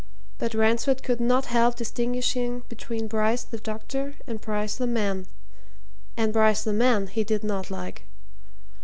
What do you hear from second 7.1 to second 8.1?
did not like.